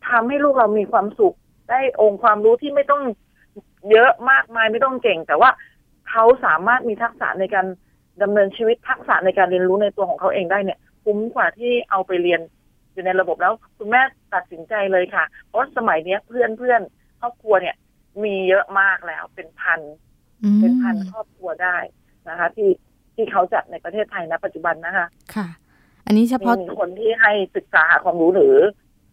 [0.09, 1.35] ทำให้ลูกเรามีความสุข
[1.71, 3.03] ได้องค์ความรู้ที่ไม่ต้อง
[3.91, 5.51] เยอะมากมายไม่ต้องเก่ง แต่ว่า
[6.11, 7.67] เขาสามารถมีทักษะในการ
[8.23, 12.41] ดำเนินชีวิตทักษะในการเรียนรู้ในตัวของเขาเองได้เนี่ย คุ้มกว่าที่เอาไปเรียน
[12.93, 14.03] อยู่ในระบบแล้ว คุณแม่
[14.35, 16.81] ตัดสินใจเลยค่ะ เพราะสมัยเนี้ยเพื่อนเพื่อน
[17.21, 17.77] ครอบครัวเนี่ย
[18.25, 19.81] มีเยอะมากแล้วเป็นพัน
[20.43, 21.77] อืมเป็นพันครอบครัวได้
[22.29, 22.69] นะคะ ที่
[23.15, 25.47] ที่เขาจัดในประเทศไทยณปัจจุบันนะคะ ค่ะ
[26.07, 28.57] อันนี้เฉพาะมีคนที่ให้ศึกษาหาความรู้หรือ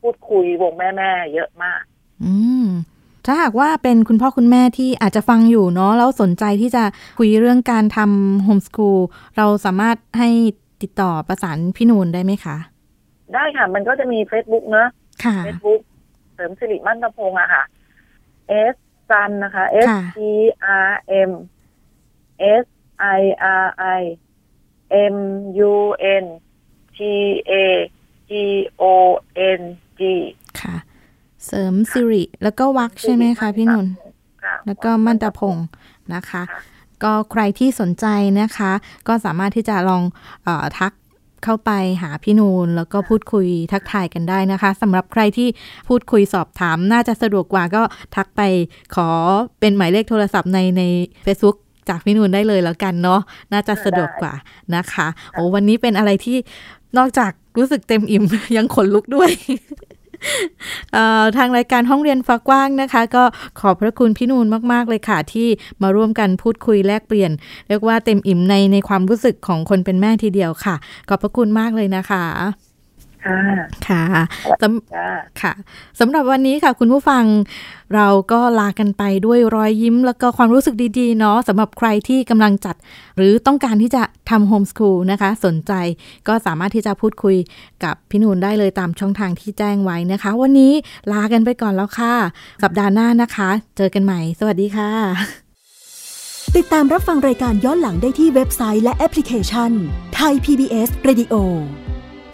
[0.01, 1.81] พูดคุยวงแม่แม่ๆเยอะมาก
[2.23, 2.33] อื
[2.65, 2.67] ม
[3.25, 6.83] ถ้าหากว่าเป็นคุณพ่อคุณแม่ที่อาจจะฟังอยู่เนาะแล้วสนใจที่จะ
[7.17, 8.99] คุยเรื่องการทำโฮมส o ูล
[9.37, 10.29] เราสามารถให้
[10.81, 12.57] ติดต่อประสานพี่นูนได้ไหมคะ
[13.33, 14.87] ได้ค่ะ มันก็จะมี Facebook เนอะ
[15.23, 15.81] ค่ะ Facebook
[16.33, 17.63] เสริมสิริมั่นตะพงษ์อะค่ะ
[18.73, 18.75] S
[19.09, 20.19] ซันนะคะ S ค่ะ T
[20.87, 20.91] R
[21.29, 21.31] M
[22.63, 22.65] S
[23.19, 23.21] I
[23.63, 23.67] R
[23.99, 24.01] I
[25.15, 25.17] M
[25.71, 25.75] U
[26.23, 26.25] N
[26.95, 26.97] T
[27.51, 27.53] A
[28.29, 28.31] G
[28.81, 28.83] O
[29.59, 29.61] N
[29.99, 30.01] G
[30.61, 30.75] ค่ะ
[31.45, 33.87] เสริมสิริ แล้วก็วักใช่ไหมคะพี่นุ่น
[34.43, 35.67] ค่ะแล้วก็มันตะพงศ์
[36.13, 36.61] นะคะค่ะ
[37.03, 38.05] ก็ใครที่สนใจ
[38.41, 38.71] นะคะ
[39.07, 40.03] ก็สามารถที่จะลอง
[40.43, 40.93] เออทัก
[41.43, 45.47] เข้าไปหาพี่นูนแล้วก็พูดคุยทักทายกันได้นะคะสำหรับใครที่
[45.87, 47.83] พูดคุยสอบถามน่าจะสะดวกกว่าก็
[48.15, 48.41] ทักไป
[48.95, 49.09] ขอ
[49.59, 50.83] เป็นหมายเลขโทรศัพท์ในใน
[51.25, 51.57] Facebook
[51.89, 53.21] จากพี่นูนได้เลยแล้วกันเนาะ
[53.53, 54.33] น่าจะสะดวกกว่า
[54.75, 56.37] นะคะโอ้วันนี้เป็นอะไรที่
[56.97, 58.23] นอกจากรู้สึกเต็มอิ่ม
[58.55, 59.31] ยังขนลุกด้วย
[60.93, 63.23] เอ่อทางรายการห้องเรียนฟ้ากว้างนะคะ ก็
[63.59, 65.47] ขอบพระคุณพี่นูนมาก ๆ เลยค่ะ ที่
[65.81, 67.31] มาร่วมกันพูดคุยแลกเปลี่ยน
[67.67, 70.75] เรียกว่าเต็มอิ่มในในความรู้สึกของคนเป็นแม่ทีเดียวค่ะ
[71.09, 72.23] ขอบพระคุณมากเลยนะคะ
[73.25, 73.41] ค่ะ
[73.87, 74.03] ค่ะ
[74.61, 75.07] สำจ้า
[75.41, 75.53] ค่ะ
[75.99, 77.23] สำหรับวันนี้ค่ะคุณผู้ฟัง
[77.95, 82.75] เราก็ลากันไปด้วยรอยยิ้ม แล้วก็ความรู้สึกดีๆ เนาะสำหรับใครที่กำลังจัด
[83.17, 85.73] หรือต้องการที่จะทำโฮมส o ูลนะคะ สนใจ
[86.27, 87.35] ก็สามารถที่จะพูดคุย
[87.83, 90.73] กับพี่นูนได้เลยตามช่องทางที่แจ้งไว้นะคะ วันนี้
[91.11, 92.13] ลากันไปก่อนแล้วค่ะ
[92.63, 94.91] สัปดาห์หน้านะคะ เจอกันใหม่ สวัสดีค่ะ
[96.57, 99.71] ติดตามรับฟังรายการย้อนหลังได้ที่เว็บไซต์และแอปพลิเคชัน
[100.15, 101.33] ไทย PBS Radio
[101.89, 101.90] ไ